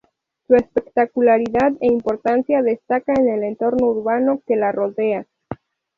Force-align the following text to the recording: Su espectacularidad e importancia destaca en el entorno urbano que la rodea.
Su 0.47 0.55
espectacularidad 0.55 1.73
e 1.79 1.85
importancia 1.85 2.63
destaca 2.63 3.13
en 3.13 3.29
el 3.29 3.43
entorno 3.43 3.85
urbano 3.85 4.41
que 4.47 4.55
la 4.55 4.71
rodea. 4.71 5.27